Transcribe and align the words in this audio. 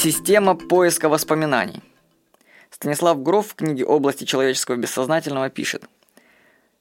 Система 0.00 0.54
поиска 0.54 1.08
воспоминаний. 1.08 1.82
Станислав 2.70 3.20
Гров 3.20 3.48
в 3.48 3.54
книге 3.56 3.84
«Области 3.84 4.22
человеческого 4.22 4.76
бессознательного» 4.76 5.50
пишет 5.50 5.82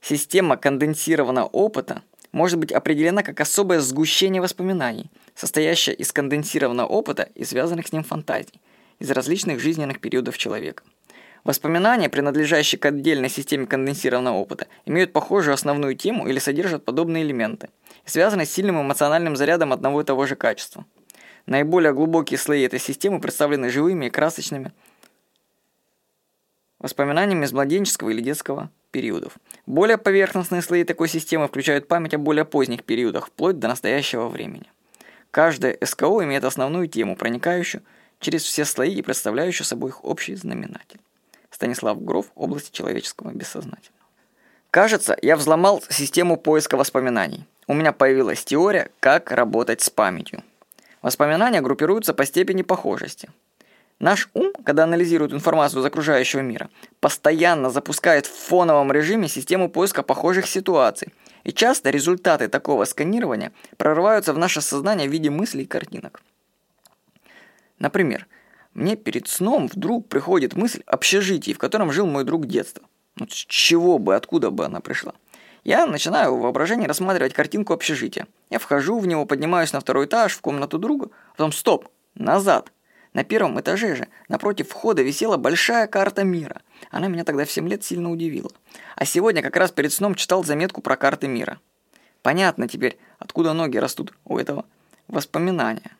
Система 0.01 0.55
конденсированного 0.55 1.47
опыта 1.47 2.03
может 2.31 2.59
быть 2.59 2.71
определена 2.71 3.23
как 3.23 3.39
особое 3.39 3.79
сгущение 3.79 4.39
воспоминаний, 4.39 5.09
состоящее 5.33 5.95
из 5.95 6.11
конденсированного 6.11 6.85
опыта 6.85 7.29
и 7.33 7.44
связанных 7.44 7.88
с 7.88 7.92
ним 7.92 8.03
фантазий, 8.03 8.62
из 8.99 9.10
различных 9.10 9.60
жизненных 9.60 9.99
периодов 9.99 10.38
человека. 10.38 10.84
Воспоминания, 11.44 12.10
принадлежащие 12.10 12.78
к 12.78 12.86
отдельной 12.86 13.29
системе 13.29 13.65
конденсированного 13.65 14.38
опыта, 14.38 14.68
имеют 14.86 15.12
похожую 15.12 15.56
основную 15.56 15.96
тему 15.96 16.27
или 16.27 16.38
содержат 16.38 16.86
подобные 16.86 17.23
элементы, 17.23 17.70
связаны 18.05 18.45
с 18.45 18.52
сильным 18.52 18.80
эмоциональным 18.80 19.36
зарядом 19.36 19.73
одного 19.73 20.02
и 20.02 20.05
того 20.05 20.27
же 20.27 20.36
качества. 20.36 20.86
Наиболее 21.48 21.93
глубокие 21.93 22.38
слои 22.38 22.63
этой 22.63 22.79
системы 22.79 23.21
представлены 23.21 23.69
живыми 23.69 24.05
и 24.05 24.09
красочными 24.09 24.73
воспоминаниями 26.79 27.45
из 27.45 27.53
младенческого 27.53 28.09
или 28.09 28.21
детского 28.21 28.69
периодов. 28.91 29.38
Более 29.65 29.97
поверхностные 29.97 30.61
слои 30.61 30.83
такой 30.83 31.07
системы 31.07 31.47
включают 31.47 31.88
память 31.88 32.13
о 32.13 32.17
более 32.17 32.45
поздних 32.45 32.83
периодах, 32.83 33.27
вплоть 33.27 33.59
до 33.59 33.69
настоящего 33.69 34.27
времени. 34.27 34.65
Каждая 35.31 35.77
СКО 35.83 36.23
имеет 36.23 36.43
основную 36.43 36.88
тему, 36.88 37.15
проникающую 37.15 37.81
через 38.19 38.43
все 38.43 38.66
слои 38.66 38.93
и 38.93 39.02
представляющую 39.02 39.66
собой 39.66 39.91
их 39.91 40.03
общий 40.03 40.35
знаменатель. 40.35 40.99
Станислав 41.49 42.03
Гров, 42.03 42.27
области 42.35 42.71
человеческого 42.71 43.31
бессознательного. 43.31 44.03
Кажется, 44.69 45.17
я 45.21 45.38
взломал 45.38 45.81
систему 45.89 46.35
поиска 46.35 46.75
воспоминаний. 46.75 47.45
У 47.67 47.73
меня 47.73 47.93
появилась 47.93 48.43
теория, 48.43 48.91
как 48.99 49.31
работать 49.31 49.81
с 49.81 49.89
памятью. 49.89 50.43
Воспоминания 51.07 51.61
группируются 51.61 52.13
по 52.13 52.25
степени 52.25 52.63
похожести. 52.63 53.29
Наш 53.97 54.29
ум, 54.34 54.52
когда 54.66 54.83
анализирует 54.83 55.31
информацию 55.31 55.81
из 55.81 55.86
окружающего 55.86 56.41
мира, 56.41 56.69
постоянно 57.00 57.69
запускает 57.69 58.25
в 58.25 58.33
фоновом 58.33 58.91
режиме 58.91 59.30
систему 59.30 59.69
поиска 59.69 60.03
похожих 60.03 60.47
ситуаций. 60.47 61.13
И 61.45 61.53
часто 61.53 61.91
результаты 61.91 62.50
такого 62.50 62.83
сканирования 62.83 63.53
прорываются 63.78 64.33
в 64.33 64.38
наше 64.38 64.59
сознание 64.59 65.08
в 65.08 65.11
виде 65.13 65.30
мыслей 65.30 65.63
и 65.63 65.66
картинок. 65.66 66.22
Например, 67.80 68.28
мне 68.73 68.97
перед 68.97 69.30
сном 69.30 69.67
вдруг 69.67 70.09
приходит 70.09 70.58
мысль 70.58 70.83
общежитии, 70.88 71.53
в 71.53 71.58
котором 71.58 71.94
жил 71.94 72.05
мой 72.05 72.25
друг 72.25 72.47
детства. 72.47 72.83
Ну, 73.16 73.28
с 73.30 73.45
чего 73.47 73.97
бы, 73.97 74.13
откуда 74.13 74.52
бы 74.52 74.66
она 74.66 74.81
пришла? 74.81 75.13
Я 75.67 75.85
начинаю 75.85 76.33
в 76.33 76.39
воображении 76.43 76.87
рассматривать 76.87 77.33
картинку 77.33 77.73
общежития. 77.73 78.25
Я 78.49 78.57
вхожу 78.57 78.99
в 78.99 79.05
него, 79.05 79.25
поднимаюсь 79.25 79.73
на 79.73 79.81
второй 79.81 80.05
этаж, 80.05 80.33
в 80.33 80.39
комнату 80.39 80.79
друга, 80.79 81.09
потом 81.33 81.51
стоп, 81.51 81.89
назад. 82.15 82.71
На 83.11 83.25
первом 83.25 83.59
этаже 83.59 83.97
же, 83.97 84.07
напротив 84.29 84.69
входа, 84.69 85.01
висела 85.01 85.35
большая 85.35 85.88
карта 85.88 86.23
мира. 86.23 86.61
Она 86.89 87.09
меня 87.09 87.25
тогда 87.25 87.43
в 87.43 87.51
7 87.51 87.67
лет 87.67 87.83
сильно 87.83 88.09
удивила. 88.09 88.49
А 88.95 89.03
сегодня 89.03 89.41
как 89.41 89.57
раз 89.57 89.71
перед 89.71 89.91
сном 89.91 90.15
читал 90.15 90.45
заметку 90.45 90.79
про 90.79 90.95
карты 90.95 91.27
мира. 91.27 91.59
Понятно 92.21 92.69
теперь, 92.69 92.97
откуда 93.19 93.51
ноги 93.51 93.75
растут 93.75 94.13
у 94.23 94.38
этого 94.38 94.63
воспоминания. 95.09 95.97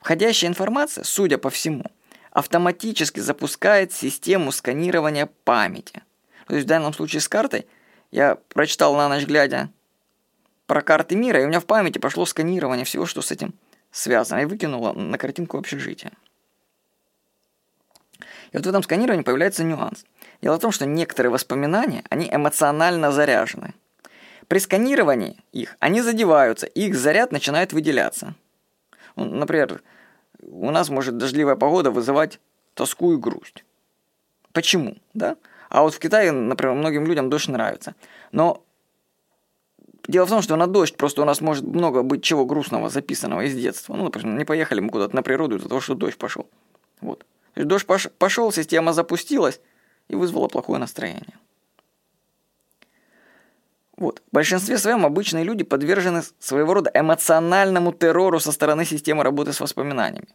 Входящая 0.00 0.50
информация, 0.50 1.04
судя 1.04 1.38
по 1.38 1.50
всему, 1.50 1.84
автоматически 2.32 3.20
запускает 3.20 3.92
систему 3.92 4.50
сканирования 4.50 5.28
памяти. 5.44 6.02
То 6.48 6.56
есть 6.56 6.64
в 6.66 6.68
данном 6.68 6.92
случае 6.92 7.20
с 7.20 7.28
картой 7.28 7.68
я 8.10 8.36
прочитал 8.50 8.94
на 8.96 9.08
ночь 9.08 9.26
глядя 9.26 9.70
про 10.66 10.82
карты 10.82 11.16
мира, 11.16 11.40
и 11.40 11.44
у 11.44 11.48
меня 11.48 11.60
в 11.60 11.66
памяти 11.66 11.98
пошло 11.98 12.26
сканирование 12.26 12.84
всего, 12.84 13.06
что 13.06 13.22
с 13.22 13.30
этим 13.30 13.54
связано, 13.90 14.40
и 14.40 14.44
выкинуло 14.44 14.92
на 14.92 15.18
картинку 15.18 15.58
общежития. 15.58 16.12
И 18.52 18.56
вот 18.56 18.64
в 18.64 18.68
этом 18.68 18.82
сканировании 18.82 19.22
появляется 19.22 19.64
нюанс. 19.64 20.04
Дело 20.40 20.56
в 20.56 20.60
том, 20.60 20.72
что 20.72 20.86
некоторые 20.86 21.30
воспоминания, 21.30 22.04
они 22.10 22.28
эмоционально 22.32 23.12
заряжены. 23.12 23.74
При 24.46 24.58
сканировании 24.58 25.38
их 25.52 25.76
они 25.80 26.00
задеваются, 26.00 26.66
и 26.66 26.86
их 26.86 26.96
заряд 26.96 27.32
начинает 27.32 27.72
выделяться– 27.72 28.34
ну, 29.18 29.24
например, 29.24 29.82
у 30.40 30.70
нас 30.70 30.90
может 30.90 31.16
дождливая 31.16 31.56
погода 31.56 31.90
вызывать 31.90 32.38
тоску 32.74 33.12
и 33.14 33.16
грусть. 33.16 33.64
Почему? 34.52 34.96
Да? 35.12 35.36
А 35.68 35.82
вот 35.82 35.94
в 35.94 35.98
Китае, 35.98 36.32
например, 36.32 36.74
многим 36.74 37.06
людям 37.06 37.30
дождь 37.30 37.48
нравится. 37.48 37.94
Но 38.32 38.64
дело 40.06 40.26
в 40.26 40.30
том, 40.30 40.42
что 40.42 40.56
на 40.56 40.66
дождь 40.66 40.96
просто 40.96 41.22
у 41.22 41.24
нас 41.24 41.40
может 41.40 41.64
много 41.64 42.02
быть 42.02 42.22
чего 42.22 42.44
грустного 42.44 42.88
записанного 42.88 43.42
из 43.42 43.54
детства. 43.54 43.94
Ну, 43.94 44.04
например, 44.04 44.38
не 44.38 44.44
поехали 44.44 44.80
мы 44.80 44.90
куда-то 44.90 45.14
на 45.14 45.22
природу 45.22 45.56
из-за 45.56 45.68
того, 45.68 45.80
что 45.80 45.94
дождь 45.94 46.16
пошел. 46.16 46.48
Вот. 47.00 47.24
Дождь 47.54 47.86
пошел, 48.18 48.52
система 48.52 48.92
запустилась 48.92 49.60
и 50.08 50.14
вызвала 50.14 50.48
плохое 50.48 50.78
настроение. 50.78 51.38
Вот. 53.96 54.22
В 54.30 54.34
большинстве 54.34 54.78
своем 54.78 55.04
обычные 55.04 55.44
люди 55.44 55.64
подвержены 55.64 56.22
своего 56.38 56.72
рода 56.72 56.90
эмоциональному 56.94 57.92
террору 57.92 58.38
со 58.38 58.52
стороны 58.52 58.84
системы 58.84 59.24
работы 59.24 59.52
с 59.52 59.60
воспоминаниями. 59.60 60.28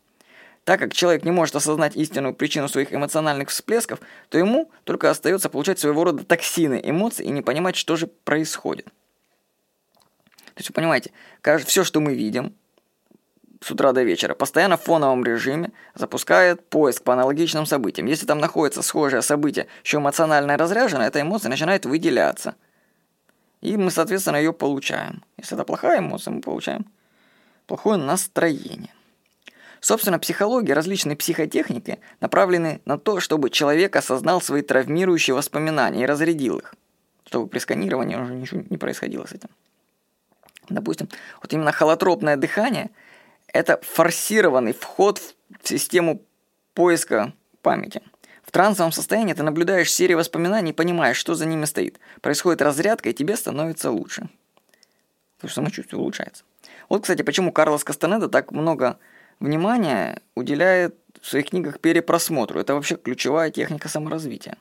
Так 0.64 0.80
как 0.80 0.94
человек 0.94 1.24
не 1.24 1.32
может 1.32 1.56
осознать 1.56 1.96
истинную 1.96 2.34
причину 2.34 2.70
своих 2.70 2.94
эмоциональных 2.94 3.50
всплесков, 3.50 4.00
то 4.30 4.38
ему 4.38 4.72
только 4.86 5.10
остается 5.10 5.50
получать 5.50 5.80
своего 5.80 6.04
рода 6.04 6.24
токсины 6.24 6.80
эмоций 6.84 7.26
и 7.26 7.32
не 7.32 7.42
понимать, 7.42 7.76
что 7.76 7.96
же 7.96 8.08
происходит. 8.08 8.86
То 8.86 10.60
есть 10.60 10.70
вы 10.70 10.74
понимаете, 10.74 11.12
все, 11.66 11.84
что 11.84 12.00
мы 12.00 12.14
видим 12.14 12.54
с 13.60 13.72
утра 13.72 13.92
до 13.92 14.04
вечера, 14.04 14.36
постоянно 14.36 14.78
в 14.78 14.84
фоновом 14.84 15.24
режиме 15.24 15.72
запускает 15.96 16.68
поиск 16.70 17.04
по 17.04 17.14
аналогичным 17.14 17.66
событиям. 17.66 18.08
Если 18.08 18.26
там 18.26 18.40
находится 18.40 18.82
схожее 18.82 19.22
событие, 19.22 19.68
еще 19.84 19.98
эмоционально 19.98 20.58
разряжено, 20.58 21.04
эта 21.04 21.22
эмоция 21.22 21.50
начинает 21.50 21.86
выделяться– 21.86 22.56
и 23.64 23.78
мы, 23.78 23.92
соответственно, 23.92 24.36
ее 24.36 24.52
получаем. 24.52 25.24
Если 25.38 25.56
это 25.56 25.64
плохая 25.64 26.00
эмоция, 26.00 26.34
мы 26.34 26.42
получаем 26.42 26.86
плохое 27.66 27.98
настроение. 27.98 28.94
Собственно, 29.84 30.18
психология, 30.18 30.74
различные 30.74 31.18
психотехники 31.18 32.00
направлены 32.22 32.82
на 32.86 32.98
то, 32.98 33.20
чтобы 33.20 33.50
человек 33.50 33.96
осознал 33.96 34.42
свои 34.42 34.62
травмирующие 34.62 35.36
воспоминания 35.36 36.04
и 36.04 36.06
разрядил 36.06 36.60
их. 36.60 36.74
Чтобы 37.28 37.48
при 37.48 37.60
сканировании 37.60 38.16
уже 38.16 38.34
ничего 38.34 38.64
не 38.70 38.78
происходило 38.78 39.26
с 39.26 39.34
этим. 39.34 39.50
Допустим, 40.70 41.10
вот 41.42 41.52
именно 41.52 41.72
холотропное 41.72 42.38
дыхание– 42.38 42.92
это 43.48 43.80
форсированный 43.84 44.74
вход 44.74 45.20
в 45.62 45.68
систему 45.68 46.22
поиска 46.74 47.34
памяти– 47.62 48.02
трансовом 48.54 48.92
состоянии 48.92 49.34
ты 49.34 49.44
наблюдаешь 49.44 49.92
серию 49.92 50.18
воспоминаний 50.18 50.70
и 50.70 50.74
понимаешь, 50.74 51.18
что 51.18 51.34
за 51.34 51.46
ними 51.46 51.66
стоит. 51.66 52.00
Происходит 52.22 52.62
разрядка, 52.62 53.10
и 53.10 53.14
тебе 53.14 53.36
становится 53.36 53.92
лучше. 53.92 54.30
Потому 55.36 55.50
что 55.50 55.56
самочувствие 55.56 56.00
улучшается. 56.00 56.44
Вот, 56.88 57.02
кстати, 57.02 57.24
почему 57.24 57.52
Карлос 57.52 57.84
Кастанеда 57.84 58.30
так 58.30 58.52
много 58.52 59.00
внимания 59.40 60.22
уделяет 60.36 60.96
в 61.22 61.28
своих 61.28 61.50
книгах 61.50 61.80
перепросмотру. 61.80 62.60
Это 62.60 62.74
вообще 62.74 62.96
ключевая 62.96 63.52
техника 63.52 63.88
саморазвития. 63.88 64.58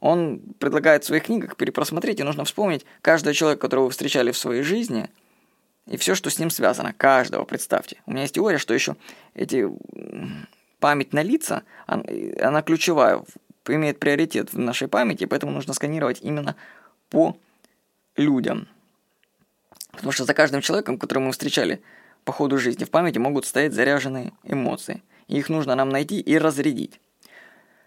Он 0.00 0.40
предлагает 0.58 1.04
в 1.04 1.06
своих 1.06 1.24
книгах 1.24 1.56
перепросмотреть, 1.56 2.20
и 2.20 2.22
нужно 2.22 2.44
вспомнить 2.44 2.84
каждого 3.00 3.34
человека, 3.34 3.62
которого 3.62 3.86
вы 3.86 3.90
встречали 3.90 4.30
в 4.30 4.38
своей 4.38 4.62
жизни, 4.62 5.08
и 5.86 5.96
все, 5.96 6.14
что 6.14 6.30
с 6.30 6.38
ним 6.38 6.50
связано. 6.50 6.92
Каждого, 6.92 7.44
представьте. 7.44 7.96
У 8.06 8.10
меня 8.10 8.22
есть 8.22 8.34
теория, 8.34 8.58
что 8.58 8.74
еще 8.74 8.96
эти 9.34 9.68
память 10.80 11.12
на 11.12 11.22
лица, 11.22 11.62
она 11.86 12.62
ключевая, 12.62 13.22
имеет 13.66 13.98
приоритет 13.98 14.52
в 14.52 14.58
нашей 14.58 14.88
памяти, 14.88 15.24
поэтому 15.24 15.52
нужно 15.52 15.72
сканировать 15.74 16.20
именно 16.20 16.56
по 17.08 17.36
людям. 18.16 18.68
Потому 19.92 20.12
что 20.12 20.24
за 20.24 20.34
каждым 20.34 20.60
человеком, 20.60 20.98
которого 20.98 21.24
мы 21.24 21.32
встречали 21.32 21.80
по 22.26 22.32
ходу 22.32 22.58
жизни, 22.58 22.84
в 22.84 22.90
памяти 22.90 23.18
могут 23.18 23.46
стоять 23.46 23.72
заряженные 23.72 24.32
эмоции. 24.42 25.02
И 25.28 25.38
их 25.38 25.48
нужно 25.48 25.76
нам 25.76 25.88
найти 25.88 26.20
и 26.20 26.36
разрядить. 26.36 27.00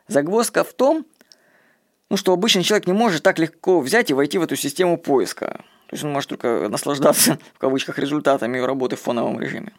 Загвоздка 0.08 0.64
в 0.64 0.74
том, 0.74 1.06
ну, 2.10 2.16
что 2.16 2.32
обычный 2.32 2.64
человек 2.64 2.88
не 2.88 2.94
может 2.94 3.22
так 3.22 3.38
легко 3.38 3.82
взять 3.82 4.10
и 4.10 4.14
войти 4.14 4.38
в 4.38 4.44
эту 4.44 4.56
систему 4.56 4.98
поиска. 4.98 5.64
То 5.88 5.94
есть 5.94 6.06
он 6.06 6.14
может 6.14 6.30
только 6.30 6.70
наслаждаться, 6.70 7.38
в 7.54 7.60
кавычках, 7.60 8.00
результатами 8.00 8.58
ее 8.58 8.66
работы 8.66 8.96
в 8.96 9.02
фоновом 9.02 9.40
режиме. 9.42 9.74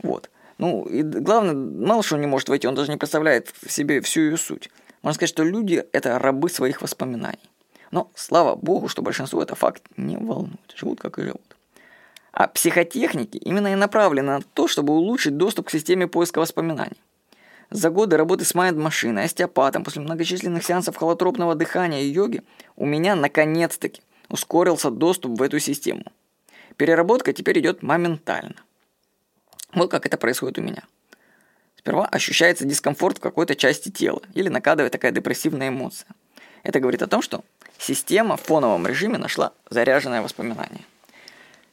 Вот. 0.00 0.30
Ну, 0.58 0.84
и 0.84 1.02
главное, 1.02 1.54
мало 1.54 2.04
что 2.04 2.14
он 2.14 2.20
не 2.20 2.28
может 2.28 2.48
войти, 2.48 2.68
он 2.68 2.76
даже 2.76 2.92
не 2.92 2.96
представляет 2.96 3.52
в 3.62 3.70
себе 3.70 4.00
всю 4.00 4.20
ее 4.20 4.36
суть. 4.36 4.70
Можно 5.02 5.14
сказать, 5.14 5.30
что 5.30 5.42
люди– 5.42 5.84
это 5.92 6.20
рабы 6.20 6.48
своих 6.48 6.82
воспоминаний. 6.82 7.50
Но, 7.90 8.12
слава 8.14 8.54
богу, 8.54 8.86
что 8.86 9.02
большинство 9.02 9.42
это 9.42 9.56
факт 9.56 9.82
не 9.96 10.16
волнует. 10.16 10.72
Живут, 10.76 11.00
как 11.00 11.18
и 11.18 11.22
живут. 11.22 11.53
А 12.34 12.48
психотехники 12.48 13.36
именно 13.36 13.72
и 13.72 13.76
направлены 13.76 14.38
на 14.38 14.42
то, 14.42 14.66
чтобы 14.66 14.92
улучшить 14.92 15.36
доступ 15.36 15.68
к 15.68 15.70
системе 15.70 16.08
поиска 16.08 16.40
воспоминаний. 16.40 17.00
За 17.70 17.90
годы 17.90 18.16
работы 18.16 18.44
с 18.44 18.54
майнд-машиной, 18.56 19.24
остеопатом, 19.24 19.84
после 19.84 20.02
многочисленных 20.02 20.64
сеансов 20.64 20.96
холотропного 20.96 21.54
дыхания 21.54 22.02
и 22.02 22.08
йоги, 22.08 22.42
у 22.74 22.86
меня 22.86 23.14
наконец-таки 23.14 24.02
ускорился 24.28 24.90
доступ 24.90 25.38
в 25.38 25.42
эту 25.42 25.60
систему. 25.60 26.02
Переработка 26.76 27.32
теперь 27.32 27.60
идет 27.60 27.84
моментально. 27.84 28.56
Вот 29.72 29.92
как 29.92 30.04
это 30.04 30.16
происходит 30.16 30.58
у 30.58 30.62
меня. 30.62 30.82
Сперва 31.78 32.06
ощущается 32.06 32.64
дискомфорт 32.64 33.18
в 33.18 33.20
какой-то 33.20 33.54
части 33.54 33.90
тела 33.90 34.22
или 34.34 34.48
накадывает 34.48 34.92
такая 34.92 35.12
депрессивная 35.12 35.68
эмоция. 35.68 36.08
Это 36.64 36.80
говорит 36.80 37.02
о 37.02 37.06
том, 37.06 37.22
что 37.22 37.44
система 37.78 38.36
в 38.36 38.42
фоновом 38.42 38.88
режиме 38.88 39.18
нашла 39.18 39.52
заряженное 39.70 40.20
воспоминание. 40.20 40.84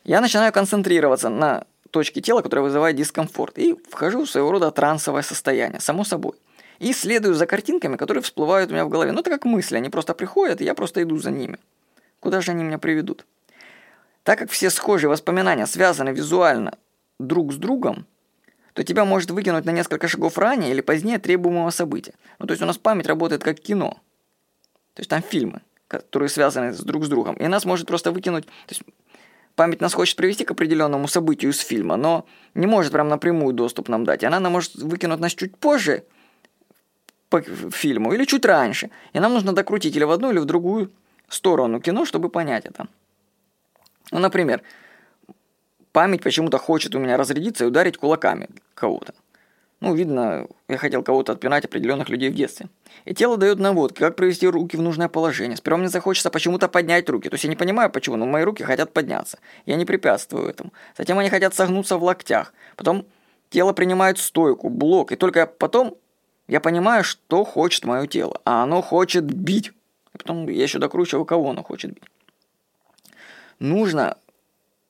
Я 0.03 0.21
начинаю 0.21 0.51
концентрироваться 0.51 1.30
на 1.30 1.65
точке 1.92 2.21
тела, 2.21 2.42
которая 2.42 2.63
вызывает 2.63 2.95
дискомфорт, 2.95 3.57
и 3.57 3.75
вхожу 3.89 4.25
в 4.25 4.30
своего 4.30 4.51
рода 4.51 4.71
трансовое 4.71 5.21
состояние, 5.21 5.80
само 5.80 6.03
собой. 6.03 6.33
И 6.80 6.94
следую 6.94 7.36
за 7.36 7.45
картинками, 7.45 7.98
которые 7.98 8.24
всплывают 8.24 8.71
у 8.71 8.74
меня 8.74 8.86
в 8.86 8.89
голове. 8.89 9.12
Ну, 9.12 9.19
это 9.19 9.30
как 9.30 9.45
мысли, 9.45 9.77
они 9.77 9.89
просто 9.89 10.13
приходят, 10.15 10.62
и 10.62 10.65
я 10.65 10.74
просто 10.74 11.03
иду 11.03 11.18
за 11.18 11.30
ними. 11.30 11.59
Куда 12.19 12.42
же 12.42 12.51
они 12.51 12.63
меня 12.63 12.80
приведут? 12.80 13.25
Так 14.24 14.39
как 14.39 14.50
все 14.50 14.69
схожие 14.69 15.09
воспоминания 15.09 15.68
связаны 15.68 16.09
визуально 16.09 16.77
друг 17.19 17.53
с 17.53 17.57
другом, 17.57 18.06
то 18.74 18.83
тебя 18.83 19.06
может 19.06 19.31
выкинуть 19.31 19.65
на 19.65 19.71
несколько 19.71 20.07
шагов 20.07 20.38
ранее 20.38 20.71
или 20.71 20.81
позднее 20.81 21.19
требуемого 21.19 21.69
события. 21.71 22.13
Ну, 22.39 22.48
то 22.48 22.51
есть 22.51 22.63
у 22.63 22.65
нас 22.65 22.77
память 22.77 23.06
работает 23.06 23.44
как 23.44 23.59
кино. 23.59 23.98
То 24.94 25.01
есть 25.01 25.09
там 25.09 25.21
фильмы, 25.21 25.62
которые 25.88 26.30
связаны 26.30 26.74
друг 26.74 27.06
с 27.06 27.09
другом. 27.09 27.36
И 27.36 27.48
нас 27.48 27.65
может 27.65 27.88
просто 27.88 28.12
выкинуть... 28.12 28.45
То 28.45 28.51
есть 28.69 28.83
память 29.56 29.81
нас 29.81 29.94
хочет 29.94 30.15
привести 30.15 30.45
к 30.45 30.51
определенному 30.51 31.07
событию 31.07 31.51
из 31.51 31.59
фильма, 31.59 31.95
но 31.95 32.25
не 32.53 32.68
может 32.68 32.92
прям 32.92 33.09
напрямую 33.09 33.53
доступ 33.53 33.89
нам 33.89 34.03
дать. 34.03 34.24
Она 34.24 34.39
нам 34.39 34.51
может 34.51 34.75
выкинуть 34.75 35.19
нас 35.19 35.33
чуть 35.33 35.57
позже 35.57 36.03
по 37.30 37.42
фильму 37.42 38.13
или 38.13 38.25
чуть 38.25 38.45
раньше. 38.45 38.92
И 39.13 39.19
нам 39.19 39.33
нужно 39.33 39.53
докрутить 39.53 39.95
или 39.95 40.03
в 40.03 40.12
одну, 40.12 40.31
или 40.31 40.39
в 40.39 40.45
другую 40.45 40.92
сторону 41.30 41.80
кино, 41.80 42.06
чтобы 42.06 42.30
понять 42.30 42.65
это. 42.65 42.88
Ну, 44.12 44.19
например, 44.19 44.62
память 45.92 46.21
почему-то 46.21 46.57
хочет 46.57 46.95
у 46.95 47.00
меня 47.00 47.18
разрядиться 47.18 47.63
и 47.63 47.68
ударить 47.68 47.98
кулаками 47.98 48.50
кого-то. 48.74 49.13
Ну, 49.81 49.95
видно, 49.95 50.47
я 50.67 50.77
хотел 50.77 51.01
кого-то 51.01 51.31
отпинать 51.31 51.65
определенных 51.65 52.07
людей 52.09 52.29
в 52.29 52.35
детстве. 52.35 52.69
И 53.05 53.15
тело 53.15 53.35
дает 53.35 53.57
наводки, 53.57 53.97
как 53.97 54.15
привести 54.15 54.47
руки 54.47 54.77
в 54.77 54.81
нужное 54.81 55.09
положение. 55.09 55.57
Сперва 55.57 55.79
мне 55.79 55.89
захочется 55.89 56.29
почему-то 56.29 56.67
поднять 56.67 57.09
руки. 57.09 57.29
То 57.29 57.33
есть 57.33 57.45
я 57.45 57.49
не 57.49 57.55
понимаю, 57.55 57.89
почему, 57.89 58.15
но 58.15 58.27
мои 58.27 58.43
руки 58.43 58.61
хотят 58.63 58.93
подняться. 58.93 59.39
Я 59.65 59.75
не 59.77 59.85
препятствую 59.85 60.47
этому. 60.47 60.71
Затем 60.95 61.17
они 61.17 61.31
хотят 61.31 61.55
согнуться 61.55 61.97
в 61.97 62.03
локтях. 62.03 62.53
Потом 62.75 63.07
тело 63.49 63.73
принимает 63.73 64.19
стойку, 64.19 64.69
блок. 64.69 65.13
И 65.13 65.15
только 65.15 65.47
потом 65.47 65.97
я 66.47 66.59
понимаю, 66.59 67.03
что 67.03 67.43
хочет 67.43 67.83
мое 67.83 68.05
тело. 68.05 68.39
А 68.45 68.61
оно 68.61 68.83
хочет 68.83 69.23
бить. 69.23 69.69
И 70.13 70.17
потом 70.19 70.47
я 70.47 70.61
еще 70.61 70.77
докручиваю, 70.77 71.25
кого 71.25 71.49
оно 71.49 71.63
хочет 71.63 71.93
бить. 71.93 72.03
Нужно 73.57 74.17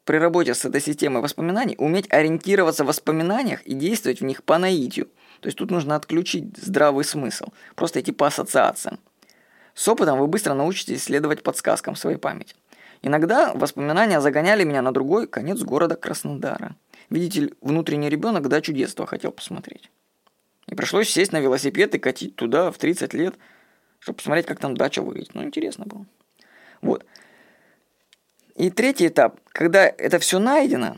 при 0.05 0.17
работе 0.17 0.53
с 0.53 0.65
этой 0.65 0.81
системой 0.81 1.21
воспоминаний 1.21 1.75
уметь 1.77 2.11
ориентироваться 2.11 2.83
в 2.83 2.87
воспоминаниях 2.87 3.61
и 3.63 3.73
действовать 3.73 4.21
в 4.21 4.25
них 4.25 4.43
по 4.43 4.57
наитию. 4.57 5.07
То 5.41 5.47
есть 5.47 5.57
тут 5.57 5.71
нужно 5.71 5.95
отключить 5.95 6.57
здравый 6.57 7.03
смысл, 7.03 7.47
просто 7.75 8.01
идти 8.01 8.11
по 8.11 8.27
ассоциациям. 8.27 8.99
С 9.73 9.87
опытом 9.87 10.19
вы 10.19 10.27
быстро 10.27 10.53
научитесь 10.53 11.03
следовать 11.03 11.43
подсказкам 11.43 11.95
своей 11.95 12.17
памяти. 12.17 12.55
Иногда 13.01 13.53
воспоминания 13.53 14.21
загоняли 14.21 14.63
меня 14.63 14.81
на 14.81 14.91
другой 14.91 15.27
конец 15.27 15.59
города 15.61 15.95
Краснодара. 15.95 16.75
Видите 17.09 17.53
внутренний 17.61 18.09
ребенок 18.09 18.47
дачу 18.47 18.73
детства 18.73 19.05
хотел 19.05 19.31
посмотреть. 19.31 19.89
И 20.67 20.75
пришлось 20.75 21.09
сесть 21.09 21.31
на 21.31 21.39
велосипед 21.39 21.95
и 21.95 21.99
катить 21.99 22.35
туда 22.35 22.71
в 22.71 22.77
30 22.77 23.13
лет, 23.13 23.35
чтобы 23.99 24.17
посмотреть, 24.17 24.45
как 24.45 24.59
там 24.59 24.77
дача 24.77 25.01
выглядит. 25.01 25.33
Ну, 25.33 25.43
интересно 25.43 25.85
было. 25.85 26.05
Вот. 26.81 27.05
И 28.55 28.69
третий 28.69 29.07
этап, 29.07 29.39
когда 29.51 29.85
это 29.85 30.19
все 30.19 30.39
найдено, 30.39 30.97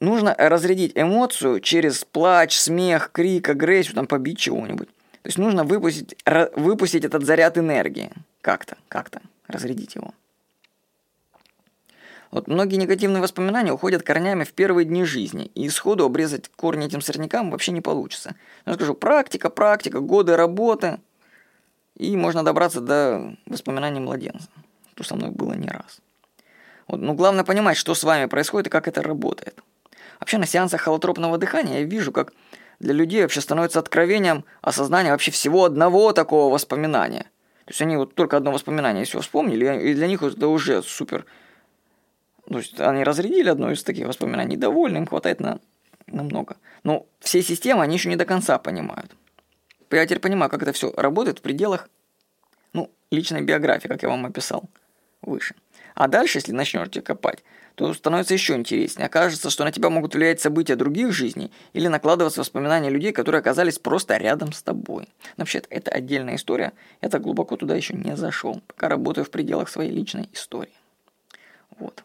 нужно 0.00 0.34
разрядить 0.36 0.92
эмоцию 0.94 1.60
через 1.60 2.04
плач, 2.04 2.56
смех, 2.56 3.10
крик, 3.12 3.48
агрессию, 3.48 3.94
там 3.94 4.06
побить 4.06 4.38
чего-нибудь. 4.38 4.88
То 4.88 5.28
есть 5.28 5.38
нужно 5.38 5.64
выпустить, 5.64 6.16
выпустить 6.54 7.04
этот 7.04 7.24
заряд 7.24 7.56
энергии. 7.56 8.10
Как-то, 8.40 8.76
как-то, 8.88 9.22
разрядить 9.48 9.94
его. 9.94 10.12
Вот 12.30 12.48
многие 12.48 12.76
негативные 12.76 13.22
воспоминания 13.22 13.72
уходят 13.72 14.02
корнями 14.02 14.42
в 14.42 14.52
первые 14.52 14.84
дни 14.84 15.04
жизни, 15.04 15.46
и 15.54 15.68
сходу 15.68 16.04
обрезать 16.04 16.48
корни 16.48 16.86
этим 16.86 17.00
сорнякам 17.00 17.52
вообще 17.52 17.70
не 17.70 17.80
получится. 17.80 18.34
Но 18.66 18.72
я 18.72 18.76
скажу, 18.76 18.94
практика, 18.94 19.50
практика, 19.50 20.00
годы 20.00 20.36
работы, 20.36 20.98
и 21.96 22.16
можно 22.16 22.44
добраться 22.44 22.80
до 22.80 23.36
воспоминаний 23.46 24.00
младенца, 24.00 24.48
что 24.94 25.04
со 25.04 25.14
мной 25.14 25.30
было 25.30 25.52
не 25.52 25.68
раз. 25.68 26.00
Вот, 26.86 27.00
ну, 27.00 27.14
главное 27.14 27.44
понимать, 27.44 27.76
что 27.76 27.94
с 27.94 28.04
вами 28.04 28.26
происходит 28.26 28.66
и 28.66 28.70
как 28.70 28.88
это 28.88 29.02
работает. 29.02 29.58
Вообще 30.20 30.38
на 30.38 30.46
сеансах 30.46 30.82
холотропного 30.82 31.38
дыхания 31.38 31.80
я 31.80 31.84
вижу, 31.84 32.12
как 32.12 32.32
для 32.78 32.92
людей 32.92 33.22
вообще 33.22 33.40
становится 33.40 33.78
откровением 33.78 34.44
осознания 34.60 35.10
вообще 35.10 35.30
всего 35.30 35.64
одного 35.64 36.12
такого 36.12 36.52
воспоминания. 36.52 37.30
То 37.64 37.70
есть 37.70 37.82
они 37.82 37.96
вот 37.96 38.14
только 38.14 38.36
одно 38.36 38.52
воспоминание 38.52 39.04
все 39.04 39.20
вспомнили, 39.20 39.90
и 39.90 39.94
для 39.94 40.06
них 40.06 40.22
это 40.22 40.48
уже 40.48 40.82
супер. 40.82 41.24
То 42.46 42.58
есть 42.58 42.78
они 42.78 43.04
разрядили 43.04 43.48
одно 43.48 43.70
из 43.70 43.82
таких 43.82 44.06
воспоминаний, 44.06 44.56
довольны, 44.56 44.98
им 44.98 45.06
хватает 45.06 45.40
на, 45.40 45.60
на 46.06 46.22
много. 46.22 46.56
Но 46.82 47.06
все 47.20 47.42
системы 47.42 47.82
они 47.82 47.96
еще 47.96 48.10
не 48.10 48.16
до 48.16 48.26
конца 48.26 48.58
понимают. 48.58 49.16
Я 49.90 50.04
теперь 50.04 50.20
понимаю, 50.20 50.50
как 50.50 50.62
это 50.62 50.72
все 50.72 50.92
работает 50.96 51.38
в 51.38 51.42
пределах 51.42 51.88
ну, 52.72 52.90
личной 53.10 53.42
биографии, 53.42 53.88
как 53.88 54.02
я 54.02 54.08
вам 54.08 54.26
описал 54.26 54.64
выше. 55.22 55.54
А 55.94 56.08
дальше, 56.08 56.38
если 56.38 56.52
начнете 56.52 57.00
копать, 57.00 57.44
то 57.76 57.92
становится 57.94 58.34
еще 58.34 58.54
интереснее. 58.54 59.06
Окажется, 59.06 59.50
что 59.50 59.64
на 59.64 59.72
тебя 59.72 59.90
могут 59.90 60.14
влиять 60.14 60.40
события 60.40 60.76
других 60.76 61.12
жизней 61.12 61.52
или 61.72 61.86
накладываться 61.86 62.40
воспоминания 62.40 62.90
людей, 62.90 63.12
которые 63.12 63.38
оказались 63.40 63.78
просто 63.78 64.16
рядом 64.16 64.52
с 64.52 64.62
тобой. 64.62 65.08
Но 65.36 65.42
вообще, 65.42 65.62
это 65.70 65.90
отдельная 65.90 66.36
история. 66.36 66.72
Я 67.00 67.08
так 67.08 67.22
глубоко 67.22 67.56
туда 67.56 67.76
еще 67.76 67.94
не 67.94 68.16
зашел, 68.16 68.60
пока 68.66 68.88
работаю 68.88 69.24
в 69.24 69.30
пределах 69.30 69.68
своей 69.68 69.90
личной 69.90 70.28
истории. 70.32 70.74
Вот. 71.78 72.02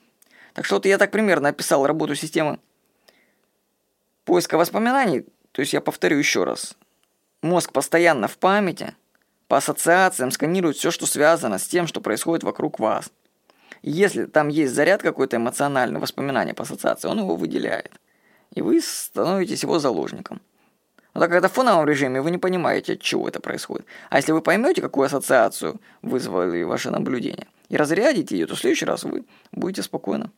Так 0.53 0.65
что 0.65 0.75
вот 0.75 0.85
я 0.85 0.97
так 0.97 1.11
примерно 1.11 1.49
описал 1.49 1.85
работу 1.85 2.15
системы 2.15 2.59
поиска 4.25 4.57
воспоминаний. 4.57 5.25
То 5.51 5.61
есть 5.61 5.73
я 5.73 5.81
повторю 5.81 6.17
еще 6.17 6.43
раз. 6.43 6.75
Мозг 7.41 7.71
постоянно 7.71 8.27
в 8.27 8.37
памяти, 8.37 8.95
по 9.47 9.57
ассоциациям 9.57 10.29
сканирует 10.29 10.77
все, 10.77 10.91
что 10.91 11.07
связано 11.07 11.57
с 11.57 11.67
тем, 11.67 11.87
что 11.87 12.01
происходит 12.01 12.43
вокруг 12.43 12.79
вас. 12.79 13.11
Если 13.81 14.25
там 14.25 14.49
есть 14.49 14.73
заряд 14.73 15.01
какой-то 15.01 15.37
эмоциональный, 15.37 15.99
воспоминание 15.99 16.53
по 16.53 16.63
ассоциации, 16.63 17.07
он 17.07 17.19
его 17.19 17.35
выделяет. 17.35 17.91
И 18.53 18.61
вы 18.61 18.81
становитесь 18.81 19.63
его 19.63 19.79
заложником. 19.79 20.41
Но 21.13 21.21
так 21.21 21.29
как 21.29 21.39
это 21.39 21.49
в 21.49 21.53
фоновом 21.53 21.87
режиме, 21.87 22.21
вы 22.21 22.31
не 22.31 22.37
понимаете, 22.37 22.93
от 22.93 23.01
чего 23.01 23.27
это 23.27 23.39
происходит. 23.39 23.85
А 24.09 24.17
если 24.17 24.31
вы 24.31 24.41
поймете, 24.41 24.81
какую 24.81 25.05
ассоциацию 25.05 25.79
вызвали 26.01 26.63
ваши 26.63 26.91
наблюдения, 26.91 27.47
и 27.69 27.77
разрядите 27.77 28.37
ее, 28.37 28.47
то 28.47 28.55
в 28.55 28.59
следующий 28.59 28.85
раз 28.85 29.03
вы 29.03 29.25
будете 29.51 29.81
спокойно 29.81 30.31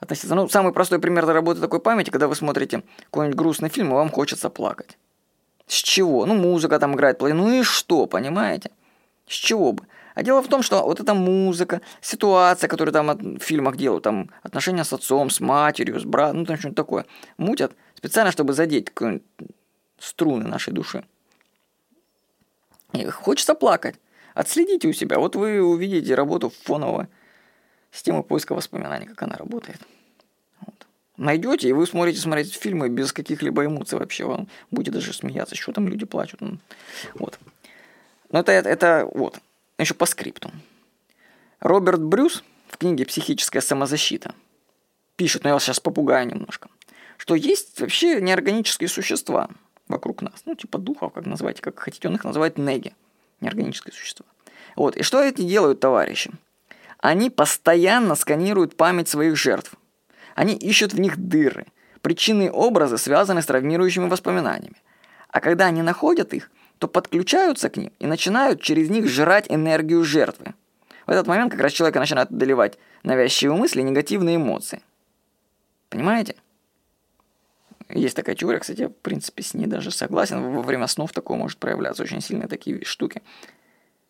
относиться. 0.00 0.34
Ну, 0.34 0.48
самый 0.48 0.72
простой 0.72 0.98
пример 0.98 1.26
работы 1.26 1.60
такой 1.60 1.80
памяти, 1.80 2.10
когда 2.10 2.28
вы 2.28 2.36
смотрите 2.36 2.82
какой-нибудь 3.10 3.38
грустный 3.38 3.68
фильм, 3.68 3.90
и 3.90 3.94
вам 3.94 4.10
хочется 4.10 4.50
плакать. 4.50 4.98
С 5.66 5.76
чего? 5.76 6.26
Ну, 6.26 6.34
музыка 6.34 6.78
там 6.78 6.94
играет, 6.94 7.20
ну 7.20 7.52
и 7.52 7.62
что, 7.62 8.06
понимаете? 8.06 8.70
С 9.26 9.34
чего 9.34 9.72
бы? 9.72 9.84
А 10.14 10.22
дело 10.22 10.42
в 10.42 10.48
том, 10.48 10.62
что 10.62 10.82
вот 10.82 11.00
эта 11.00 11.12
музыка, 11.14 11.80
ситуация, 12.00 12.68
которую 12.68 12.92
там 12.92 13.38
в 13.38 13.42
фильмах 13.42 13.76
делают, 13.76 14.04
там 14.04 14.30
отношения 14.42 14.84
с 14.84 14.92
отцом, 14.92 15.28
с 15.28 15.40
матерью, 15.40 15.98
с 15.98 16.04
братом, 16.04 16.38
ну 16.38 16.46
там 16.46 16.56
что-нибудь 16.56 16.76
такое, 16.76 17.06
мутят 17.36 17.72
специально, 17.96 18.30
чтобы 18.30 18.52
задеть 18.52 18.92
струны 19.98 20.46
нашей 20.46 20.72
души. 20.72 21.04
И 22.92 23.04
хочется 23.06 23.54
плакать. 23.54 23.96
Отследите 24.34 24.88
у 24.88 24.92
себя. 24.92 25.18
Вот 25.18 25.34
вы 25.36 25.60
увидите 25.60 26.14
работу 26.14 26.52
фонового 26.62 27.08
системы 27.90 28.22
поиска 28.22 28.54
воспоминаний, 28.54 29.06
как 29.06 29.22
она 29.22 29.36
работает. 29.36 29.78
Вот. 30.60 30.86
Найдете, 31.16 31.68
и 31.68 31.72
вы 31.72 31.86
сможете 31.86 32.20
смотреть 32.20 32.54
фильмы 32.54 32.88
без 32.88 33.12
каких-либо 33.12 33.64
эмоций 33.64 33.98
вообще. 33.98 34.24
Вам 34.24 34.48
будете 34.70 34.92
даже 34.92 35.12
смеяться, 35.12 35.56
что 35.56 35.72
там 35.72 35.88
люди 35.88 36.04
плачут. 36.04 36.40
Вот. 37.14 37.38
Но 38.30 38.40
это, 38.40 38.52
это, 38.52 38.68
это 38.68 39.08
вот. 39.12 39.40
Еще 39.78 39.94
по 39.94 40.06
скрипту. 40.06 40.52
Роберт 41.58 42.00
Брюс 42.00 42.44
в 42.68 42.78
книге 42.78 43.06
«Психическая 43.06 43.60
самозащита» 43.60 44.34
пишет, 45.16 45.42
но 45.42 45.50
я 45.50 45.54
вас 45.54 45.64
сейчас 45.64 45.80
попугаю 45.80 46.28
немножко, 46.28 46.68
что 47.16 47.34
есть 47.34 47.80
вообще 47.80 48.20
неорганические 48.20 48.88
существа 48.88 49.48
вокруг 49.88 50.22
нас. 50.22 50.42
Ну, 50.46 50.54
типа 50.54 50.78
духов, 50.78 51.12
как 51.12 51.26
называйте, 51.26 51.60
как 51.60 51.78
хотите. 51.80 52.06
Он 52.08 52.14
их 52.14 52.24
называет 52.24 52.56
неги. 52.56 52.94
Неорганические 53.40 53.92
существа. 53.92 54.26
Вот. 54.76 54.96
И 54.96 55.02
что 55.02 55.20
эти 55.20 55.42
делают 55.42 55.80
товарищи? 55.80 56.30
Они 56.98 57.28
постоянно 57.28 58.14
сканируют 58.14 58.76
память 58.76 59.08
своих 59.08 59.36
жертв. 59.36 59.74
Они 60.36 60.54
ищут 60.54 60.92
в 60.92 61.00
них 61.00 61.16
дыры. 61.16 61.66
Причины 62.00 62.46
и 62.46 62.50
образы 62.50 62.96
связаны 62.96 63.42
с 63.42 63.46
травмирующими 63.46 64.08
воспоминаниями. 64.08 64.76
А 65.28 65.40
когда 65.40 65.66
они 65.66 65.82
находят 65.82 66.32
их– 66.32 66.48
то 66.78 66.88
подключаются 66.88 67.68
к 67.68 67.76
ним 67.76 67.92
и 67.98 68.06
начинают 68.06 68.60
через 68.60 68.90
них 68.90 69.08
жрать 69.08 69.46
энергию 69.48 70.04
жертвы. 70.04 70.54
В 71.06 71.10
этот 71.10 71.26
момент 71.26 71.52
как 71.52 71.60
раз 71.60 71.72
человека 71.72 71.98
начинает 71.98 72.30
доливать 72.30 72.78
навязчивые 73.02 73.58
мысли 73.58 73.80
и 73.80 73.84
негативные 73.84 74.36
эмоции. 74.36 74.80
Понимаете? 75.90 76.36
Есть 77.90 78.16
такая 78.16 78.34
теория, 78.34 78.58
кстати, 78.58 78.80
я, 78.80 78.88
в 78.88 78.94
принципе, 78.94 79.42
с 79.42 79.54
ней 79.54 79.66
даже 79.66 79.90
согласен. 79.90 80.40
Во 80.40 80.62
время 80.62 80.86
снов 80.86 81.12
такое 81.12 81.36
может 81.36 81.58
проявляться 81.58 82.02
очень 82.02 82.20
сильные 82.20 82.48
такие 82.48 82.84
штуки. 82.84 83.22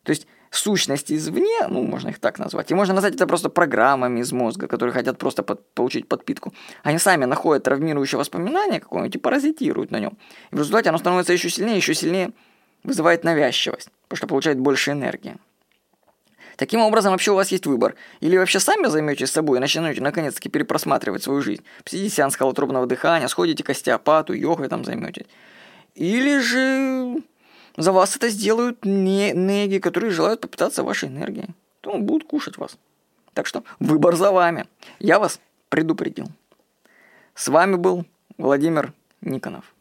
То 0.05 0.11
есть 0.11 0.27
сущности 0.51 1.15
извне, 1.15 1.67
ну, 1.69 1.83
можно 1.83 2.09
их 2.09 2.21
так 2.21 2.39
назвать, 2.39 2.71
и 2.71 2.75
можно 2.75 2.95
назвать 2.95 3.15
это 3.15 3.27
просто 3.27 3.49
программами 3.49 4.21
из 4.21 4.33
мозга, 4.33 4.69
которые 4.69 4.93
хотят 4.93 5.19
просто 5.19 5.43
под, 5.43 5.69
получить 5.73 6.09
подпитку. 6.09 6.55
Они 6.83 6.99
сами 6.99 7.25
находят 7.25 7.65
травмирующее 7.65 8.19
воспоминание 8.19 8.81
какое-нибудь 8.81 9.17
и 9.17 9.19
паразитируют 9.19 9.91
на 9.91 9.99
нем. 9.99 10.17
И 10.53 10.55
в 10.55 10.59
результате 10.59 10.91
оно 10.91 10.99
становится 10.99 11.33
еще 11.33 11.51
сильнее, 11.51 11.77
еще 11.77 11.95
сильнее 11.95 12.33
вызывает 12.85 13.25
навязчивость, 13.25 13.89
потому 14.03 14.19
что 14.19 14.27
получает 14.27 14.59
больше 14.59 14.93
энергии. 14.93 15.37
Таким 16.57 16.81
образом, 16.81 17.11
вообще 17.11 17.33
у 17.33 17.35
вас 17.35 17.51
есть 17.51 17.67
выбор. 17.67 17.97
Или 18.21 18.37
вообще 18.37 18.61
сами 18.61 18.87
займетесь 18.87 19.31
собой 19.31 19.59
и 19.59 19.61
начнете 19.61 20.01
наконец-таки 20.01 20.49
перепросматривать 20.49 21.23
свою 21.23 21.43
жизнь. 21.43 21.65
Посидите 21.83 22.15
сеанс 22.15 22.37
холотропного 22.37 22.87
дыхания, 22.87 23.27
сходите 23.27 23.65
к 23.65 23.71
остеопату, 23.71 24.33
йогой 24.35 24.69
там 24.69 24.85
займетесь. 24.85 25.27
Или 25.97 26.39
же 26.39 27.23
за 27.77 27.91
вас 27.91 28.15
это 28.15 28.29
сделают 28.29 28.85
не 28.85 29.33
неги, 29.33 29.79
которые 29.79 30.11
желают 30.11 30.41
попытаться 30.41 30.85
вашей 30.85 31.09
энергией. 31.09 31.49
То 31.81 31.99
будут 31.99 32.29
кушать 32.29 32.57
вас. 32.57 32.77
Так 33.33 33.47
что 33.47 33.65
выбор 33.81 34.15
за 34.15 34.31
вами. 34.31 34.67
Я 35.01 35.19
вас 35.19 35.41
предупредил. 35.71 36.29
С 37.35 37.49
вами 37.49 37.75
был 37.75 38.05
Владимир 38.39 38.93
Никонов. 39.21 39.74